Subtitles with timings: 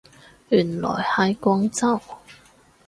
[0.49, 2.01] 原來係廣州